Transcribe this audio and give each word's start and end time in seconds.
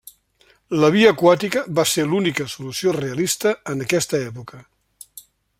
La 0.83 0.89
via 0.95 1.11
aquàtica 1.15 1.61
va 1.81 1.85
ser 1.91 2.07
l'única 2.13 2.49
solució 2.55 2.97
realista 2.99 3.55
en 3.75 3.87
aquesta 3.89 4.27
època. 4.33 4.67